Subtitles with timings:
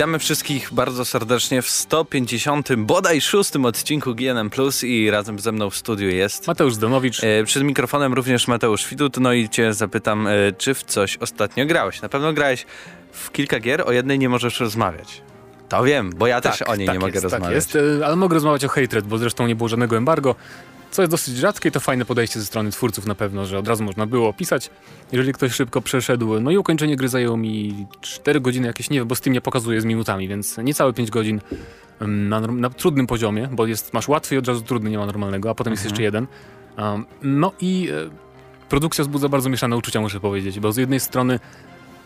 [0.00, 2.74] Witamy wszystkich bardzo serdecznie w 150.
[2.76, 7.24] bodaj szóstym odcinku GNM Plus i razem ze mną w studiu jest Mateusz Zdanowicz.
[7.24, 9.16] E, przed mikrofonem również Mateusz Widut.
[9.16, 12.02] No i cię zapytam, e, czy w coś ostatnio grałeś?
[12.02, 12.66] Na pewno grałeś
[13.12, 15.22] w kilka gier, o jednej nie możesz rozmawiać.
[15.68, 17.54] To wiem, bo ja tak, też o niej tak nie jest, mogę tak rozmawiać.
[17.54, 20.34] Jest, e, ale mogę rozmawiać o Hatred, bo zresztą nie było żadnego embargo.
[20.90, 23.68] Co jest dosyć rzadkie i to fajne podejście ze strony twórców na pewno, że od
[23.68, 24.70] razu można było opisać,
[25.12, 26.40] jeżeli ktoś szybko przeszedł.
[26.40, 29.80] No i ukończenie gry zajęło mi 4 godziny jakieś, nie wiem, bo Steam nie pokazuje
[29.80, 31.40] z minutami, więc niecałe 5 godzin
[32.00, 35.50] na, na trudnym poziomie, bo jest, masz łatwy i od razu trudny, nie ma normalnego,
[35.50, 35.90] a potem jest Mhm.
[35.92, 36.26] jeszcze jeden.
[36.78, 38.10] Um, no i e,
[38.68, 41.40] produkcja wzbudza bardzo mieszane uczucia, muszę powiedzieć, bo z jednej strony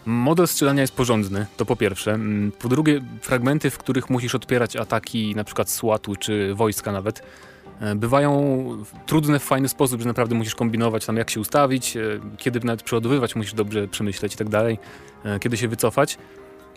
[0.07, 2.19] model strzelania jest porządny, to po pierwsze.
[2.59, 7.23] Po drugie, fragmenty, w których musisz odpierać ataki na przykład SWAT-u czy wojska nawet,
[7.97, 8.65] bywają
[9.07, 12.01] trudne w fajny sposób, że naprawdę musisz kombinować tam jak się ustawić, e,
[12.37, 14.79] kiedy nawet przeładowywać musisz dobrze przemyśleć i tak dalej,
[15.25, 16.19] e, kiedy się wycofać,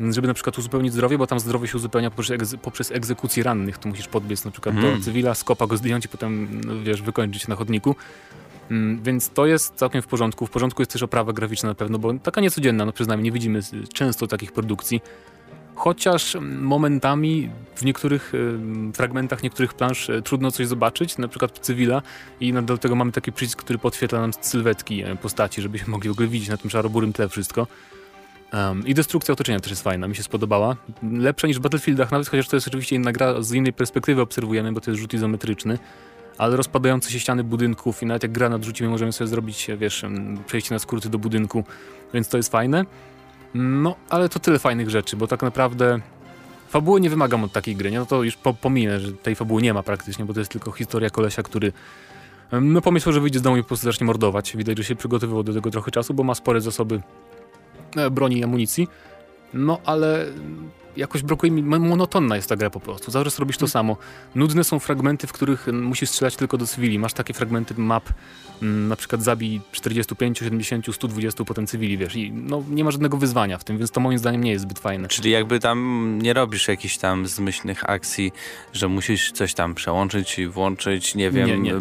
[0.09, 3.77] żeby na przykład uzupełnić zdrowie, bo tam zdrowie się uzupełnia poprzez, egze poprzez egzekucję rannych,
[3.77, 4.97] tu musisz podbiec na przykład Mhm.
[4.99, 7.95] do cywila, skopa go zdjąć i potem, no, wiesz, wykończyć na chodniku.
[8.71, 10.45] Mm, Więc to jest całkiem w porządku.
[10.47, 13.59] W porządku jest też oprawa graficzna na pewno, bo taka niecodzienna, no przyznajmy, nie widzimy
[13.93, 15.01] często takich produkcji.
[15.77, 18.33] Chociaż momentami w niektórych
[18.93, 22.01] fragmentach, niektórych plansz e, trudno coś zobaczyć, na przykład cywila
[22.39, 26.11] i do tego mamy taki przycisk, który podświetla nam sylwetki e, postaci, żebyśmy mogli w
[26.11, 27.67] ogóle widzieć na tym szaroburym tle wszystko.
[28.53, 30.75] Um, I destrukcja otoczenia też jest fajna, mi się spodobała.
[31.11, 34.71] Lepsza niż w Battlefieldach, nawet chociaż to jest oczywiście inna gra, z innej perspektywy obserwujemy,
[34.71, 35.77] bo to jest rzut izometryczny
[36.37, 40.05] ale rozpadające się ściany budynków i nawet jak granat rzucimy, możemy sobie zrobić, wiesz,
[40.47, 41.63] przejście na skróty do budynku,
[42.13, 42.85] więc to jest fajne.
[43.53, 45.99] No, ale to tyle fajnych rzeczy, bo tak naprawdę
[46.69, 47.99] fabuły nie wymagam od takiej gry, nie?
[47.99, 50.71] No to już po, pominę, że tej fabuły nie ma praktycznie, bo to jest tylko
[50.71, 51.73] historia kolesia, który
[52.61, 54.57] no pomyślał, że wyjdzie z domu i po prostu zacznie mordować.
[54.57, 57.01] Widać, że się przygotowywał do tego trochę czasu, bo ma spore zasoby
[57.95, 58.87] e, broni i amunicji.
[59.53, 60.25] No, ale
[60.97, 63.11] jakoś brakuje mi, mo- monotonna jest ta gra po prostu.
[63.11, 63.59] Zawsze robisz Mhm.
[63.59, 63.97] to samo.
[64.35, 66.99] Nudne są fragmenty, w których mm, musisz strzelać tylko do cywili.
[66.99, 68.09] Masz takie fragmenty map,
[68.61, 73.17] mm, na przykład zabij 45, 70, 120 potem cywili, wiesz, i no, nie ma żadnego
[73.17, 75.07] wyzwania w tym, więc to moim zdaniem nie jest zbyt fajne.
[75.07, 78.31] Czyli jakby tam nie robisz jakichś tam zmyślnych akcji,
[78.73, 81.73] że musisz coś tam przełączyć i włączyć, nie wiem, Nie, nie.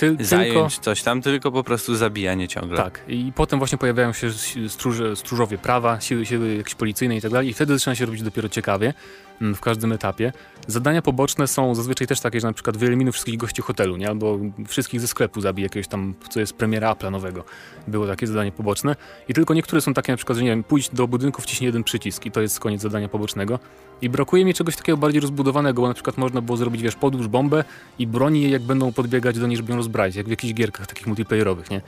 [0.00, 2.76] Ty, zająć tylko, coś tam, tylko po prostu zabijanie ciągle.
[2.76, 7.20] tak, i potem właśnie pojawiają się si- stróże, stróżowie prawa, siły, siły jakieś policyjne i
[7.20, 8.94] tak dalej i wtedy zaczyna się robić dopiero ciekawie
[9.40, 10.32] mm, w każdym etapie.
[10.66, 14.08] Zadania poboczne są zazwyczaj też takie, że na przykład wyeliminuj wszystkich gości hotelu, nie?
[14.08, 14.38] Albo
[14.68, 17.44] wszystkich ze sklepu zabij jakiegoś tam, co jest premiera Apple'a nowego.
[17.86, 18.96] Było takie zadanie poboczne.
[19.28, 21.84] I tylko niektóre są takie na przykład, że nie wiem, pójdź do budynku, wciśnij jeden
[21.84, 23.58] przycisk i to jest koniec zadania pobocznego.
[24.02, 27.28] I brakuje mi czegoś takiego bardziej rozbudowanego, bo na przykład można było zrobić, wiesz, podłóż
[27.28, 27.64] bombę
[27.98, 30.86] i broni je, jak będą podbiegać do niej, żeby ją rozbrać, jak w jakichś gierkach
[30.86, 31.80] takich multiplayerowych, nie?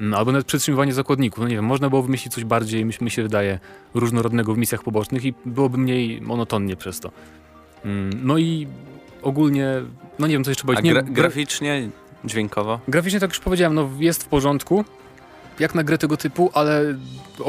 [0.00, 1.38] No, albo nawet przetrzymywanie zakładników.
[1.42, 3.58] No nie wiem, można było wymyślić coś bardziej, mi, mi się wydaje,
[3.94, 7.10] różnorodnego w misjach pobocznych i byłoby mniej monotonnie przez to.
[7.84, 8.66] Mm, No i
[9.22, 9.68] ogólnie,
[10.18, 10.84] no nie wiem, co jeszcze powiedzieć.
[10.84, 11.88] Nie, gra gra- graficznie,
[12.24, 12.80] dźwiękowo?
[12.88, 14.84] Graficznie, tak już powiedziałem, no jest w porządku,
[15.58, 16.94] jak na grę tego typu, ale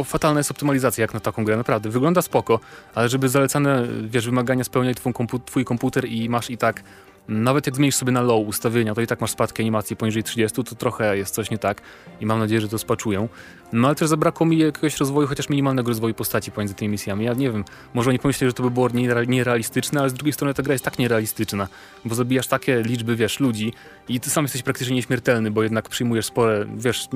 [0.05, 1.89] fatalna jest optymalizacja jak na taką grę, naprawdę.
[1.89, 2.59] Wygląda spoko,
[2.95, 6.83] ale żeby zalecane, wiesz, wymagania spełniać twój, kompu twój komputer i masz i tak,
[7.29, 10.63] nawet jak zmienisz sobie na low ustawienia, to i tak masz spadki animacji poniżej 30,
[10.63, 11.81] to trochę jest coś nie tak
[12.22, 13.29] i mam nadzieję, że to spaczują.
[13.73, 17.25] No ale też zabrakło mi jakiegoś rozwoju, chociaż minimalnego rozwoju postaci pomiędzy tymi misjami.
[17.25, 17.63] Ja nie wiem,
[17.94, 20.73] może oni pomyśleli, że to by było niere- nierealistyczne, ale z drugiej strony ta gra
[20.73, 21.68] jest tak nierealistyczna,
[22.06, 23.73] bo zabijasz takie liczby, wiesz, ludzi
[24.09, 27.07] i ty sam jesteś praktycznie nieśmiertelny, bo jednak przyjmujesz spore, wiesz,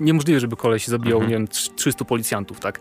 [0.00, 1.30] niemożliwe, żeby koleś zabijał, Mhm.
[1.30, 2.80] nie wiem, trz- 300 policjantów, tak?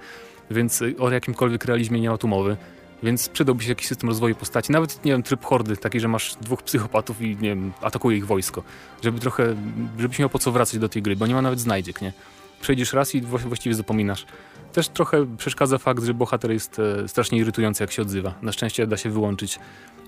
[0.51, 2.57] Więc o jakimkolwiek realizmie nie ma tu mowy.
[3.03, 6.35] Więc przydałby się jakiś system rozwoju postaci, nawet, nie wiem, tryb hordy, taki, że masz
[6.41, 8.63] dwóch psychopatów i, nie wiem, atakuje ich wojsko.
[9.03, 9.55] Żeby trochę,
[9.99, 12.13] żebyś miał po co wracać do tej gry, bo nie ma nawet znajdziek, nie?
[12.61, 14.25] Przejdziesz raz i wła- właściwie zapominasz.
[14.73, 18.33] Też trochę przeszkadza fakt, że bohater jest e, strasznie irytujący, jak się odzywa.
[18.41, 19.59] Na szczęście da się wyłączyć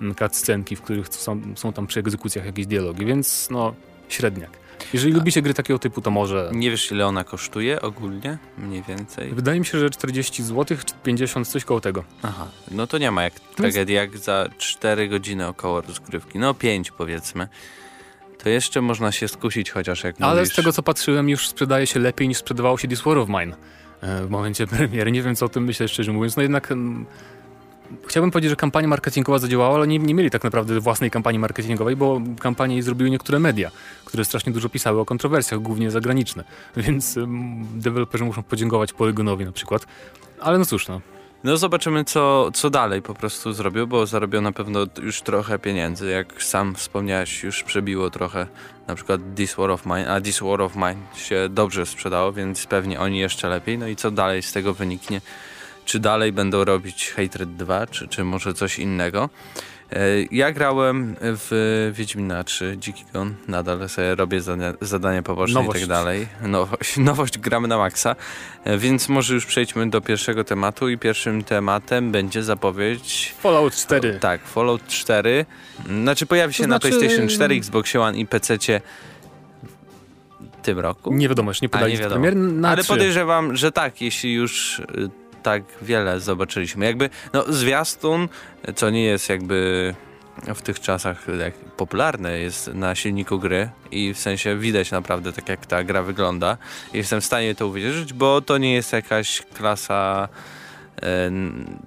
[0.01, 3.73] mm, cutscenki, w których są, są tam przy egzekucjach jakieś dialogi, więc no,
[4.09, 4.64] średniak.
[4.93, 6.51] Jeżeli lubicie gry takiego typu, to może...
[6.53, 8.37] Nie wiesz, ile ona kosztuje ogólnie?
[8.57, 9.31] Mniej więcej?
[9.31, 12.03] Wydaje mi się, że 40 zł, czy 50, coś koło tego.
[12.23, 16.39] Aha, no to nie ma jak tragedii, jak za 4 godziny około rozgrywki.
[16.39, 17.47] No 5 powiedzmy.
[18.43, 20.53] To jeszcze można się skusić chociaż jak Ale mówisz.
[20.53, 23.55] z tego co patrzyłem, już sprzedaje się lepiej niż sprzedawało się This War of Mine
[24.01, 25.11] e, w momencie premiery.
[25.11, 26.35] Nie wiem co o tym myślę, szczerze mówiąc.
[26.35, 27.05] No jednak mm,
[28.07, 31.95] chciałbym powiedzieć, że kampania marketingowa zadziałała, ale nie, nie mieli tak naprawdę własnej kampanii marketingowej,
[31.95, 33.71] bo kampanię zrobiły niektóre media,
[34.05, 36.43] które strasznie dużo pisały o kontrowersjach, głównie zagraniczne.
[36.77, 39.87] Więc um, deweloperzy muszą podziękować Polygonowi na przykład.
[40.41, 41.01] Ale no cóż, no.
[41.43, 46.09] No zobaczymy, co, co dalej po prostu zrobią, bo zarobią na pewno już trochę pieniędzy.
[46.09, 48.47] Jak sam wspomniałeś, już przebiło trochę
[48.87, 52.65] na przykład This War of Mine, a This War of Mine się dobrze sprzedało, więc
[52.65, 53.77] pewnie oni jeszcze lepiej.
[53.77, 55.21] No i co dalej z tego wyniknie,
[55.85, 59.29] czy dalej będą robić Hatred 2, czy, czy może coś innego.
[59.91, 59.99] E,
[60.31, 65.77] ja grałem w Wiedźmina 3, Dziki Gon, nadal sobie robię zadania, zadania poboczne Nowość.
[65.77, 66.27] i tak dalej.
[66.41, 68.15] Nowość, nowość gramy na maksa,
[68.63, 74.17] E, więc może już przejdźmy do pierwszego tematu i pierwszym tematem będzie zapowiedź Fallout 4.
[74.21, 75.45] tak, Fallout 4.
[76.01, 78.57] Znaczy pojawi się To na znaczy- PlayStation 4, Xbox One i PC
[80.39, 81.13] w tym roku.
[81.13, 81.97] Nie wiadomo, nie podali.
[82.35, 82.93] Na Ale 3.
[82.93, 84.83] podejrzewam, że tak, jeśli już y,
[85.45, 86.85] tak wiele zobaczyliśmy.
[86.85, 88.29] Jakby, no zwiastun,
[88.75, 89.95] co nie jest jakby
[90.55, 95.49] w tych czasach jak popularne jest na silniku gry i w sensie widać naprawdę tak
[95.49, 96.57] jak ta gra wygląda.
[96.93, 100.64] Jestem w stanie to uwierzyć, bo to nie jest jakaś klasa e,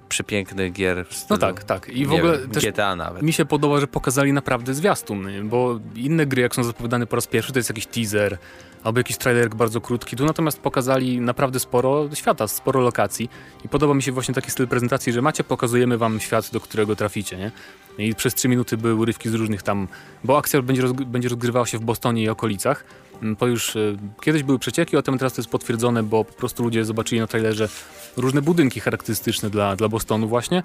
[0.09, 1.89] przepięknych gier w stylu, No tak, tak.
[1.89, 3.21] I w ogóle wiem, też GTA nawet.
[3.21, 7.27] mi się podoba, że pokazali naprawdę zwiastun, bo inne gry, jak są zapowiadane po raz
[7.27, 8.37] pierwszy, to jest jakiś teaser
[8.83, 10.15] albo jakiś trailer bardzo krótki.
[10.15, 13.29] Tu natomiast pokazali naprawdę sporo świata, sporo lokacji
[13.65, 16.95] i podoba mi się właśnie taki styl prezentacji, że macie, pokazujemy wam świat, do którego
[16.95, 17.51] traficie, nie?
[17.97, 19.87] I przez trzy minuty były urywki z różnych tam,
[20.23, 22.83] bo akcja będzie, rozg- będzie rozgrywała się w Bostonie i okolicach.
[23.21, 23.79] Mm, To już e,
[24.21, 27.69] kiedyś były przecieki, a teraz to jest potwierdzone, bo po prostu ludzie zobaczyli na trailerze
[28.17, 30.63] różne budynki charakterystyczne dla, dla Bostonu właśnie.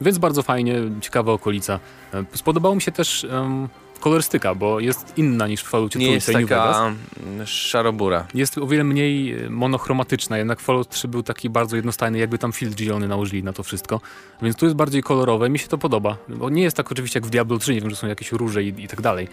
[0.00, 1.80] Więc bardzo fajnie, ciekawa okolica.
[2.14, 3.68] E, Spodobało mi się też um,
[4.02, 6.92] kolorystyka, bo jest inna niż w Falloutie Nie jest taka
[7.26, 8.26] mm, szarobura.
[8.34, 12.52] Jest o wiele mniej e, monochromatyczna, jednak Fallout 3 był taki bardzo jednostajny, jakby tam
[12.52, 14.00] filtr zielony nałożyli na to wszystko.
[14.42, 16.16] Więc tu jest bardziej kolorowe, mi się to podoba.
[16.28, 18.62] Bo nie jest tak oczywiście jak w Diablo 3, nie wiem, że są jakieś róże
[18.62, 19.28] i, i tak dalej.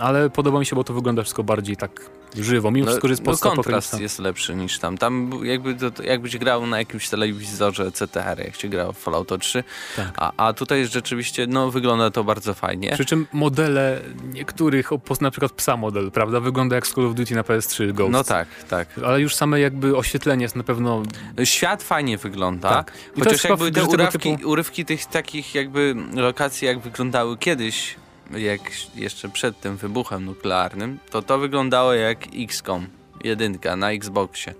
[0.00, 3.24] Ale podoba mi się, bo to wygląda wszystko bardziej tak żywo, mimo wszystko, że jest
[3.24, 4.98] no kontrast jest lepszy niż tam.
[4.98, 9.64] Tam jakby to, jakbyś grał na jakimś telewizorze CTR, jak się grał w Fallout 3.
[9.96, 10.12] Tak.
[10.16, 12.90] A, a tutaj rzeczywiście no, wygląda to bardzo fajnie.
[12.94, 14.00] Przy czym modele
[14.32, 18.12] niektórych, na przykład psa model, prawda, wygląda jak z Call of Duty na PS3 Ghost.
[18.12, 18.88] No tak, tak.
[19.04, 21.02] Ale już same jakby oświetlenie jest na pewno...
[21.44, 22.68] Świat fajnie wygląda.
[22.68, 22.92] Tak.
[23.18, 27.96] Chociaż jakby te urywki, typu- urywki tych takich jakby lokacji, jak wyglądały kiedyś,
[28.38, 28.60] jak
[28.94, 32.86] jeszcze przed tym wybuchem nuklearnym, to to wyglądało jak XCOM
[33.24, 34.54] jedynka na Xboxie.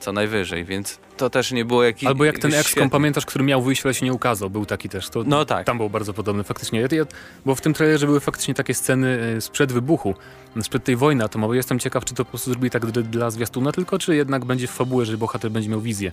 [0.00, 3.62] Co najwyżej, więc to też nie było jakiś Albo jak ten XCOM, pamiętasz, który miał
[3.62, 5.08] wyjść, ale się nie ukazał, był taki też.
[5.08, 5.66] To, No tak.
[5.66, 6.88] Tam był bardzo podobny, faktycznie.
[7.46, 10.14] Bo w tym trailerze były faktycznie takie sceny e, sprzed wybuchu,
[10.62, 11.56] sprzed tej wojny atomowej.
[11.56, 14.70] Jestem ciekaw, czy to po prostu zrobili tak dla zwiastuna tylko, czy jednak będzie w
[14.70, 16.12] fabule, że bohater będzie miał wizję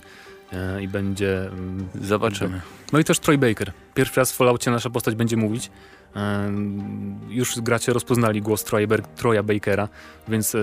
[0.52, 1.40] e, i będzie...
[1.46, 2.60] mm, Zobaczymy.
[2.92, 3.72] No i też Troy Baker.
[3.94, 5.70] Pierwszy raz w Falloutie nasza postać będzie mówić.
[7.28, 9.88] Już gracze rozpoznali głos Troya, Ber- Troya Bakera,
[10.28, 10.58] więc e,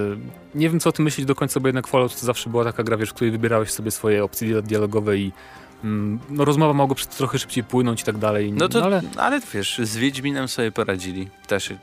[0.56, 2.84] nie wiem co o tym myśleć do końca, bo jednak Fallout to zawsze była taka
[2.84, 5.32] gra, wiesz, w której wybierałeś sobie swoje opcje dia- dialogowe i
[5.84, 8.54] mm, no, rozmowa mogła trochę szybciej płynąć i tak dalej.
[8.54, 9.40] No to, ale ale...
[9.54, 11.30] wiesz, z Wiedźminem sobie poradzili.
[11.48, 11.74] Też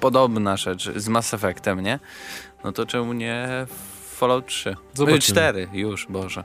[0.00, 1.98] podobna rzecz, z Mass Effectem, nie?
[2.64, 3.66] No to czemu nie
[4.14, 4.76] Fallout 3?
[4.94, 5.20] Zobaczymy.
[5.20, 6.44] 4 już, Boże.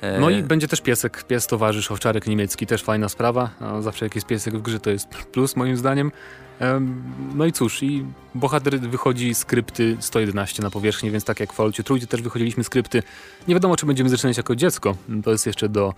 [0.00, 3.50] E, No i będzie też piesek, pies towarzysz, owczarek niemiecki, też fajna sprawa.
[3.60, 6.12] A Zawsze jak jest piesek w grze to jest plus moim zdaniem.
[6.60, 7.02] Em,
[7.34, 11.82] No i cóż, i bohater wychodzi skrypty 111 na powierzchnię, więc tak jak w Falloutie
[11.82, 13.02] Trójce też wychodziliśmy skrypty.
[13.48, 15.94] Nie wiadomo, czy będziemy zaczynać jako dziecko, to jest jeszcze do,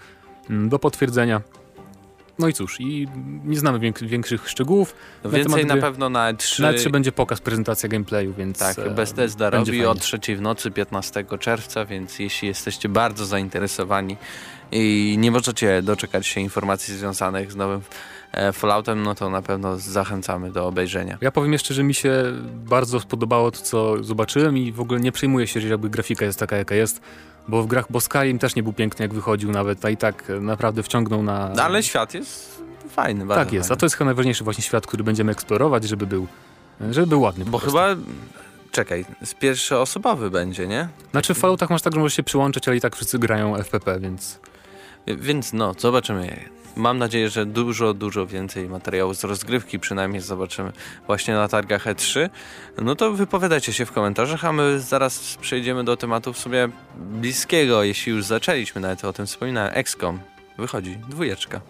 [0.50, 1.40] do potwierdzenia.
[2.38, 3.08] No i cóż, i
[3.44, 4.94] nie znamy więk- większych szczegółów.
[5.24, 6.62] no na więcej na gry- pewno na 3.
[6.62, 8.58] Na 3 będzie pokaz, prezentacja gameplayu, więc...
[8.58, 9.88] Tak, e, Bethesda robi fajnie.
[9.90, 14.16] o trzeciej w nocy 15 czerwca, więc jeśli jesteście bardzo zainteresowani
[14.72, 17.80] i nie możecie doczekać się informacji związanych z nowym
[18.32, 21.18] e, Falloutem, no to na pewno zachęcamy do obejrzenia.
[21.20, 22.22] Ja powiem jeszcze, że mi się
[22.64, 26.38] bardzo spodobało to, co zobaczyłem i w ogóle nie przejmuję się, że jakby grafika jest
[26.38, 27.00] taka, jaka jest,
[27.48, 30.24] bo w grach bo Skyrim też nie był piękny, jak wychodził nawet, a i tak
[30.40, 31.48] naprawdę wciągnął na...
[31.56, 33.80] No, ale świat jest fajny, bardzo Tak jest, a fajny.
[33.80, 36.26] to jest chyba najważniejszy właśnie świat, który będziemy eksplorować, żeby był,
[36.90, 37.88] żeby był ładny Bo chyba,
[38.70, 40.88] czekaj, z pierwszoosobowy będzie, nie?
[41.10, 44.00] Znaczy w Falloutach masz tak, że możesz się przyłączyć, ale i tak wszyscy grają FPP,
[44.00, 44.38] więc...
[45.06, 46.36] Więc no, zobaczymy.
[46.76, 50.72] Mam nadzieję, że dużo, dużo więcej materiałów z rozgrywki przynajmniej zobaczymy
[51.06, 52.28] właśnie na targach E3.
[52.82, 57.82] No to wypowiadajcie się w komentarzach, a my zaraz przejdziemy do tematu w sobie bliskiego,
[57.82, 59.72] jeśli już zaczęliśmy, nawet o tym wspominałem.
[59.74, 60.18] XCOM
[60.58, 61.60] wychodzi, dwójeczka.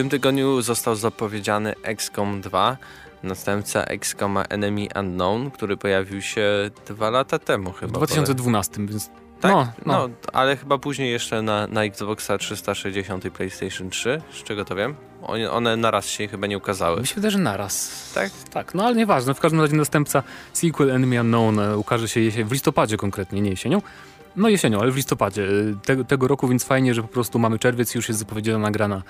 [0.00, 2.76] Tym tygodniu został zapowiedziany XCOM 2,
[3.22, 7.92] następca XCOMa Enemy Unknown, który pojawił się dwa lata temu W chyba.
[7.92, 9.10] 2012, więc...
[9.40, 10.14] Tak, no, no, no.
[10.32, 14.94] ale chyba później jeszcze na, na Xboxa 360 i PlayStation 3, z czego to wiem.
[15.22, 17.00] One, one naraz się chyba nie ukazały.
[17.00, 17.90] Mi się wydaje, że naraz.
[18.14, 18.30] Tak?
[18.50, 19.34] Tak, no ale nieważne.
[19.34, 23.82] W każdym razie następca sequel Enemy Unknown e, ukaże się w listopadzie konkretnie, nie jesienią.
[24.36, 27.58] No jesienią, ale w listopadzie y, te, tego roku, więc fajnie, że po prostu mamy
[27.58, 29.02] czerwiec i już jest zapowiedziana nagrana.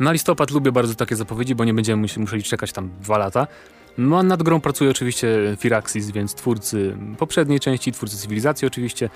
[0.00, 3.46] Na listopad lubię bardzo takie zapowiedzi, bo nie będziemy mus- musieli czekać tam dwa lata.
[3.98, 9.10] No a nad grą pracuje oczywiście Firaxis, więc twórcy poprzedniej części, twórcy cywilizacji oczywiście.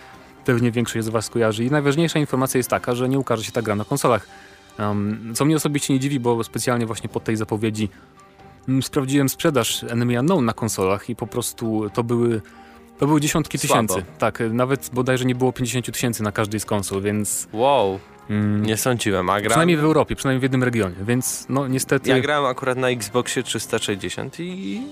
[0.44, 1.64] Pewnie większość z Was kojarzy.
[1.64, 4.26] I najważniejsza informacja jest taka, że nie ukaże się ta gra na konsolach.
[4.78, 7.88] Um, co mnie osobiście nie dziwi, bo specjalnie właśnie po tej zapowiedzi
[8.68, 12.40] mm, sprawdziłem sprzedaż Enemy Unknown na konsolach i po prostu to były,
[12.98, 13.88] to były dziesiątki Słabo.
[13.88, 14.10] tysięcy.
[14.18, 17.98] Tak, nawet bodajże nie było 50 tysięcy na każdej z konsol, więc Wow,
[18.30, 19.48] mm, nie sądziłem, a gra...
[19.50, 22.10] przynajmniej w Europie, przynajmniej w jednym regionie, więc no niestety...
[22.10, 24.82] Ja grałem akurat na Xboxie 360 i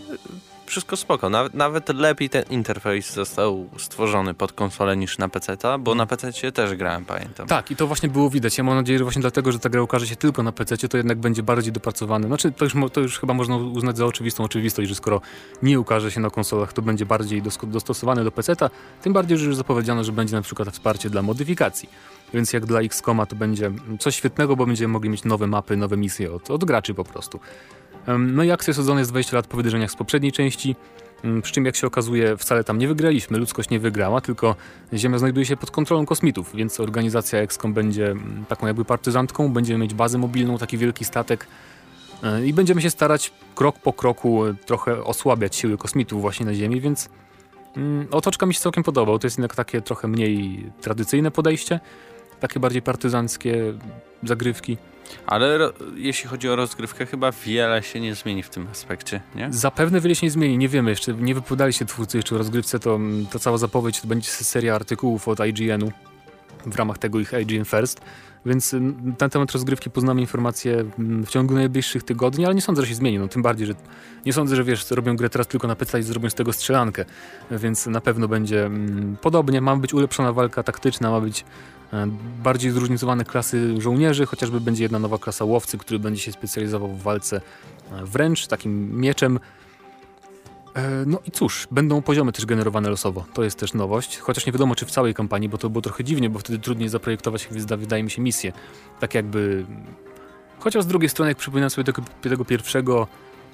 [0.71, 1.31] wszystko spoko.
[1.31, 6.53] Nawet, nawet lepiej ten interfejs został stworzony pod konsolę niż na PC, bo na PC
[6.53, 7.47] też grałem, pamiętam.
[7.47, 8.59] Tak, i to właśnie było widać.
[8.59, 10.97] Ja mam nadzieję, że właśnie dlatego, że ta gra ukaże się tylko na PC, to
[10.97, 12.27] jednak będzie bardziej dopracowane.
[12.27, 15.21] Znaczy, to już, to już chyba można uznać za oczywistą oczywistość, że skoro
[15.63, 18.57] nie ukaże się na konsolach, to będzie bardziej dostosowane do PC,
[19.03, 21.89] tym bardziej, że już zapowiedziano, że będzie na przykład wsparcie dla modyfikacji.
[22.35, 25.97] Więc jak dla XCOMa to będzie coś świetnego, bo będziemy mogli mieć nowe mapy, nowe
[25.97, 27.41] misje od, od graczy po prostu.
[28.19, 30.77] No i akcja sezonu jest 20 lat po wydarzeniach z poprzedniej części.
[31.43, 34.57] Przy czym, jak się okazuje, wcale tam nie wygraliśmy, ludzkość nie wygrała, tylko
[34.95, 38.15] Ziemia znajduje się pod kontrolą kosmitów, więc organizacja XCOM będzie
[38.49, 41.47] taką jakby partyzantką, będziemy mieć bazę mobilną, taki wielki statek
[42.23, 46.55] e, i będziemy się starać krok po kroku e, trochę osłabiać siły kosmitów właśnie na
[46.55, 47.09] Ziemi, więc
[47.77, 49.19] mm, otoczka mi się całkiem podobał.
[49.19, 51.81] To jest jednak takie trochę mniej tradycyjne podejście,
[52.41, 53.75] takie bardziej partyzanckie
[54.23, 54.77] zagrywki.
[55.27, 59.49] Ale ro- jeśli chodzi o rozgrywkę, chyba wiele się nie zmieni w tym aspekcie, nie?
[59.53, 62.79] Zapewne wiele się nie zmieni, nie wiemy jeszcze, nie wypowiadali się twórcy jeszcze o rozgrywce,
[62.79, 65.93] to mm, ta cała zapowiedź to będzie seria artykułów od IGN-u
[66.67, 68.01] w ramach tego ich IGN First,
[68.47, 72.83] więc mm, na temat rozgrywki poznamy informacje mm, w ciągu najbliższych tygodni, ale nie sądzę,
[72.83, 73.75] że się zmieni, no tym bardziej, że
[74.27, 77.05] nie sądzę, że wiesz, robią grę teraz tylko na PC i zrobią z tego strzelankę,
[77.51, 81.45] więc na pewno będzie mm, podobnie, ma być ulepszona walka taktyczna, ma być
[81.93, 82.07] e,
[82.43, 87.03] bardziej zróżnicowane klasy żołnierzy, chociażby będzie jedna nowa klasa łowcy, który będzie się specjalizował w
[87.03, 87.41] walce
[87.93, 89.41] e, wręcz, takim mieczem.
[90.75, 93.25] E, No i cóż, będą poziomy też generowane losowo.
[93.35, 96.05] To jest też nowość, chociaż nie wiadomo czy w całej kampanii, bo to było trochę
[96.05, 98.53] dziwnie, bo wtedy trudniej zaprojektować, wyda- wydaje mi się, misję.
[99.01, 99.67] Tak jakby...
[100.59, 103.07] Chociaż z drugiej strony, jak przypominam sobie tego, tego pierwszego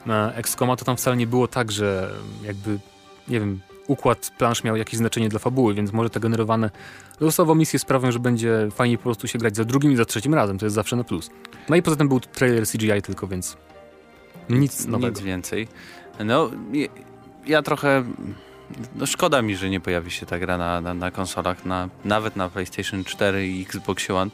[0.07, 2.11] e, XCOMa, to tam wcale nie było tak, że
[2.43, 2.79] jakby,
[3.29, 6.71] nie wiem, układ plansz miał jakieś znaczenie dla fabuły, więc może te generowane
[7.21, 10.35] losowo misje sprawią, że będzie fajniej po prostu się grać za drugim i za trzecim
[10.35, 11.31] razem, to jest zawsze na plus.
[11.69, 13.57] No i poza tym był trailer CGI tylko, więc
[14.51, 15.09] nic nowego.
[15.09, 15.69] Nic więcej.
[16.25, 16.51] No,
[17.47, 18.05] ja trochę...
[18.97, 22.37] No szkoda mi, że nie pojawi się ta gra na, na, na konsolach, na, nawet
[22.37, 24.31] na PlayStation 4 i Xbox One.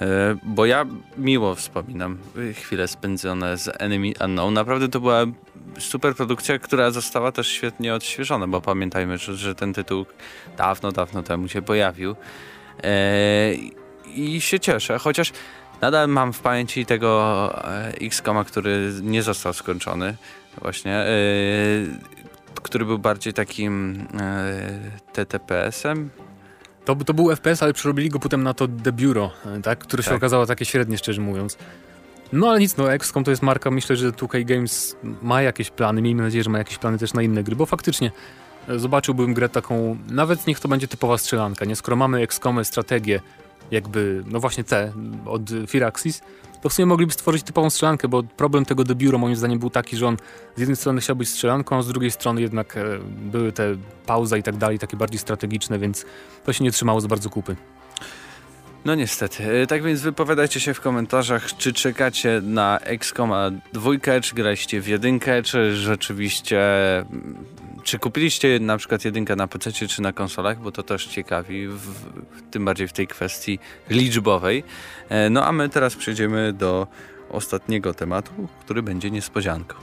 [0.00, 0.86] E, Bo ja
[1.18, 2.18] miło wspominam
[2.54, 4.54] chwile spędzone z Enemy Unknown.
[4.54, 5.26] Naprawdę to była
[5.78, 10.06] super produkcja, która została też świetnie odświeżona, bo pamiętajmy, że, że ten tytuł
[10.56, 12.16] dawno, dawno temu się pojawił.
[12.82, 13.54] E,
[14.14, 15.32] I się cieszę, chociaż
[15.80, 20.16] nadal mam w pamięci tego e, X-Koma, który nie został skończony
[20.62, 21.06] właśnie, e,
[22.62, 26.10] który był bardziej takim e, TTPS-em.
[26.84, 29.30] To, to był FPS, ale przerobili go potem na to The Bureau,
[29.62, 29.78] tak?
[29.78, 30.16] które się Tak.
[30.16, 31.58] okazało takie średnie, szczerze mówiąc.
[32.32, 36.02] No ale nic, no XCOM to jest marka, myślę, że 2K Games ma jakieś plany,
[36.02, 38.12] miejmy nadzieję, że ma jakieś plany też na inne gry, bo faktycznie
[38.68, 41.76] e, zobaczyłbym grę taką, nawet niech to będzie typowa strzelanka, nie?
[41.76, 43.20] Skoro mamy XCOMy, strategię,
[43.70, 44.92] jakby, no właśnie te
[45.26, 46.22] od Firaxis,
[46.64, 49.96] to w sumie mogliby stworzyć typową strzelankę, bo problem tego Bureau moim zdaniem był taki,
[49.96, 50.16] że on
[50.56, 54.36] z jednej strony chciał być strzelanką, a z drugiej strony jednak e, były te pauza
[54.36, 56.06] i tak dalej, takie bardziej strategiczne, więc
[56.44, 57.56] to się nie trzymało za bardzo kupy.
[58.84, 59.62] No niestety.
[59.62, 64.88] E, Tak więc wypowiadajcie się w komentarzach, czy czekacie na XCOMa dwójkę, czy graliście w
[64.88, 66.60] jedynkę, czy rzeczywiście...
[67.84, 71.90] Czy kupiliście na przykład jedynkę na PC, czy na konsolach, bo to też ciekawi, w,
[72.50, 73.58] tym bardziej w tej kwestii
[73.90, 74.64] liczbowej.
[75.08, 76.86] E, No a my teraz przejdziemy do
[77.30, 79.74] ostatniego tematu, który będzie niespodzianką.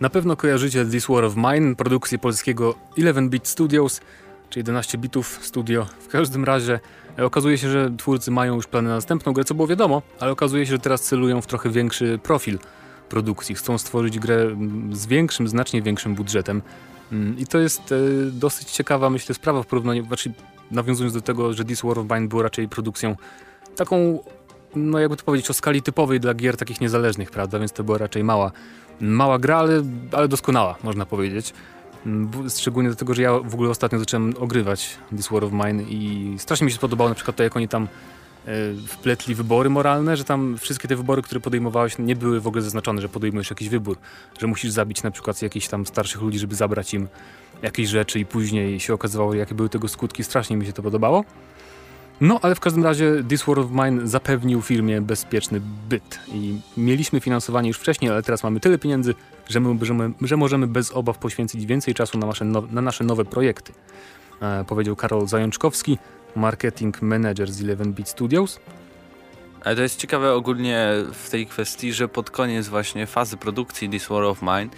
[0.00, 4.00] Na pewno kojarzycie This War of Mine, produkcję polskiego 11-bit Studios,
[4.54, 5.86] czy 11 bitów studio.
[6.00, 6.80] W każdym razie
[7.18, 10.32] e, okazuje się, że twórcy mają już plany na następną grę, co było wiadomo, ale
[10.32, 12.58] okazuje się, że teraz celują w trochę większy profil
[13.08, 13.54] produkcji.
[13.54, 14.56] Chcą stworzyć grę
[14.92, 16.62] z większym, znacznie większym budżetem.
[17.12, 17.96] Mm, I to jest e,
[18.30, 20.32] dosyć ciekawa, myślę, sprawa w porównaniu, znaczy
[20.70, 23.16] nawiązując do tego, że This War of Mine było raczej produkcją
[23.76, 24.18] taką,
[24.76, 27.58] no jakby to powiedzieć, o skali typowej dla gier takich niezależnych, prawda?
[27.58, 28.52] Więc to była raczej mała
[29.00, 29.82] Mała gra, ale,
[30.12, 31.54] ale doskonała, można powiedzieć.
[32.06, 36.34] Mm, Szczególnie dlatego, że ja w ogóle ostatnio zacząłem ogrywać This War of Mine i
[36.38, 37.88] strasznie mi się spodobało na przykład to, jak oni tam
[38.86, 43.02] wpletli wybory moralne, że tam wszystkie te wybory, które podejmowałeś, nie były w ogóle zaznaczone,
[43.02, 43.96] że podejmujesz jakiś wybór,
[44.38, 47.08] że musisz zabić na przykład jakichś tam starszych ludzi, żeby zabrać im
[47.62, 50.24] jakieś rzeczy i później się okazywało, jakie były tego skutki.
[50.24, 51.24] Strasznie mi się to podobało.
[52.20, 57.20] No, ale w każdym razie This War of Mine zapewnił firmie bezpieczny byt i mieliśmy
[57.20, 59.14] finansowanie już wcześniej, ale teraz mamy tyle pieniędzy,
[59.48, 62.80] że, my, że, my, że możemy bez obaw poświęcić więcej czasu na nasze, nowe, na
[62.80, 63.72] nasze nowe projekty.
[64.42, 65.98] E, powiedział Karol Zajączkowski,
[66.36, 68.60] marketing manager z 11-Bit Studios.
[69.64, 74.08] Ale to jest ciekawe ogólnie w tej kwestii, że pod koniec właśnie fazy produkcji This
[74.08, 74.68] War of Mine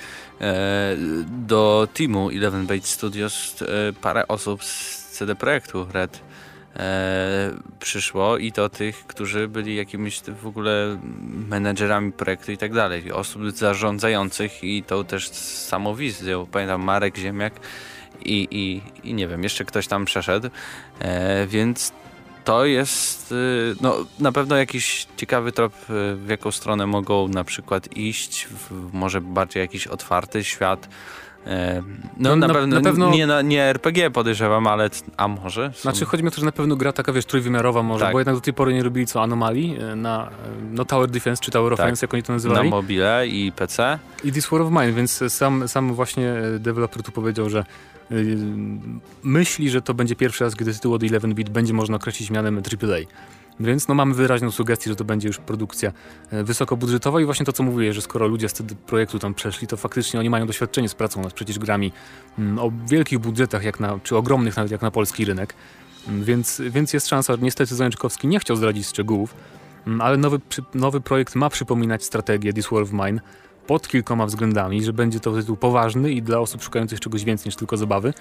[0.41, 0.97] e,
[1.47, 6.21] do teamu 11-Bit Studios e, parę osób z CD Projektu Red
[7.79, 10.99] przyszło i to tych, którzy byli jakimiś w ogóle
[11.49, 15.71] menedżerami projektu i tak dalej, osób zarządzających i to też z.
[16.53, 17.53] Pamiętam Marek Ziemiak
[18.25, 20.51] i, i, i nie wiem, jeszcze ktoś tam przeszedł,
[20.99, 21.93] e, więc
[22.45, 27.45] to jest y, no, na pewno jakiś ciekawy trop, y, w jaką stronę mogą na
[27.45, 31.26] przykład iść, w, może bardziej jakiś otwarty świat, E,
[32.17, 35.73] no, na, na, pewno, na, pewno, nie, nie RPG podejrzewam, ale a może?
[35.75, 35.83] Są...
[35.83, 38.13] Znaczy chodzi mi o to, że na pewno gra taka, wiesz, trójwymiarowa może, tak.
[38.13, 40.31] bo jednak do tej pory nie robili co anomalii e, na
[40.71, 42.03] no, Tower Defense czy Tower Offense, tak.
[42.03, 42.71] jak oni to nazywali.
[42.71, 43.99] Na mobile i PC.
[44.25, 47.65] I This War of Mine, więc sam, sam właśnie deweloper tu powiedział, że
[49.23, 52.99] myśli, że to będzie pierwszy raz, gdy tytuł od 11-bit będzie można określić mianem AAA.
[53.61, 55.93] Więc no, mamy wyraźną sugestię, że to będzie już produkcja
[56.31, 59.67] e, wysokobudżetowa i właśnie to, co mówię, że skoro ludzie z tego projektu tam przeszli,
[59.67, 61.93] to faktycznie oni mają doświadczenie z pracą nad przecież grami
[62.39, 65.55] mm, o wielkich budżetach, jak na, czy ogromnych nawet jak na polski rynek.
[66.09, 69.35] Mm, więc, więc jest szansa, niestety Zajączkowski nie chciał zdradzić szczegółów,
[69.87, 70.41] mm, ale nowy,
[70.75, 73.21] nowy projekt ma przypominać strategię This War of Mine,
[73.67, 77.57] pod kilkoma względami, że będzie to tytuł poważny i dla osób szukających czegoś więcej niż
[77.57, 78.15] tylko zabawy.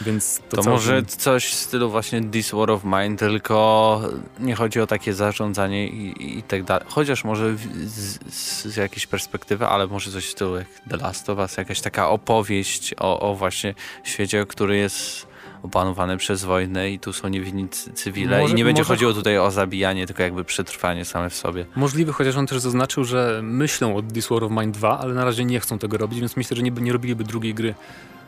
[0.00, 4.00] Więc to, to może coś w stylu właśnie This War of Mine, tylko
[4.40, 6.86] nie chodzi o takie zarządzanie i, i tak dalej.
[6.88, 8.18] Chociaż może z,
[8.64, 12.10] z, jakiejś perspektywy, ale może coś w stylu jak The Last of Us, jakaś taka
[12.10, 15.26] opowieść o, o właśnie świecie, który jest
[15.66, 18.94] opanowane przez wojnę i tu są niewinni cywile może, i nie będzie może...
[18.94, 21.66] chodziło tutaj o zabijanie, tylko jakby przetrwanie same w sobie.
[21.76, 25.24] Możliwe, chociaż on też zaznaczył, że myślą o This War of Mine 2, ale na
[25.24, 27.74] razie nie chcą tego robić, więc myślę, że nie, nie robiliby drugiej gry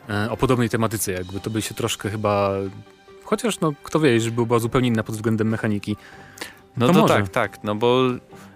[0.09, 2.51] e, o podobnej tematyce, jakby to by się troszkę chyba...
[3.23, 5.95] Chociaż, no, kto wie, że była zupełnie inna pod względem mechaniki.
[6.77, 8.01] No to, to tak, tak, no bo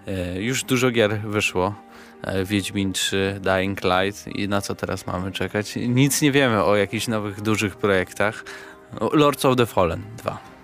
[0.06, 1.74] e, już dużo gier wyszło.
[2.22, 5.76] E, Wiedźmin 3, Dying Light i na co teraz mamy czekać?
[5.76, 8.44] Nic nie wiemy o jakichś nowych, dużych projektach.
[9.12, 10.54] Lords of the Fallen 2.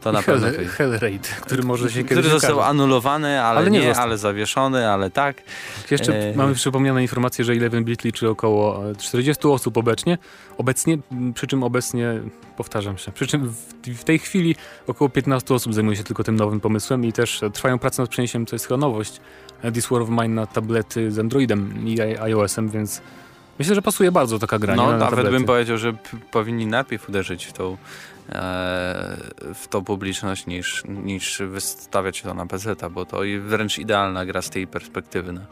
[0.00, 0.68] To na Hell, pewno.
[0.68, 5.42] Hellraid, który może się Który został anulowany, ale, ale nie, nie ale zawieszony, ale tak.
[5.90, 6.36] Jeszcze e...
[6.36, 10.18] mamy przypomniane informacje, że Eleven Bit liczy około 40 osób obecnie.
[10.58, 10.98] Obecnie,
[11.34, 12.20] przy czym obecnie,
[12.56, 16.36] powtarzam się, przy czym w, w, tej chwili około 15 osób zajmuje się tylko tym
[16.36, 19.20] nowym pomysłem i też trwają prace nad przeniesieniem, to jest chyba nowość,
[19.74, 23.02] This War of Mine na tablety z Androidem i iOS-em, więc
[23.58, 24.76] myślę, że pasuje bardzo taka gra.
[24.76, 25.92] No, nawet bym powiedział, że
[26.30, 27.76] powinni najpierw uderzyć w tą
[29.54, 34.50] w tą publiczność niż, niż wystawiać to na PC, bo to wręcz idealna gra z
[34.50, 35.46] tej perspektywy na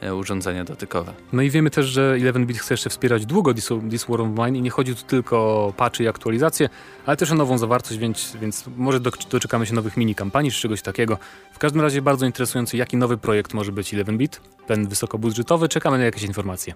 [0.00, 1.12] e, urządzenia dotykowe.
[1.32, 4.58] No i wiemy też, że 11-bit chce jeszcze wspierać długo This, This War of Mine
[4.58, 6.68] i nie chodzi tu tylko o patchy i aktualizacje,
[7.06, 10.82] ale też o nową zawartość, więc, więc może doczekamy się nowych mini kampanii czy czegoś
[10.82, 11.18] takiego.
[11.52, 15.68] W każdym razie bardzo interesujący, jaki nowy projekt może być 11-bit, ten wysokobudżetowy.
[15.68, 16.74] Czekamy na jakieś informacje.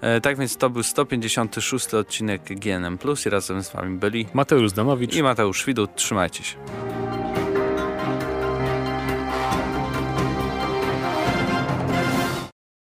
[0.00, 5.16] E, tak więc to był 156 odcinek GNM+, i razem z wami byli Mateusz Zdanowicz
[5.16, 5.94] i Mateusz Widut.
[5.94, 6.56] Trzymajcie się.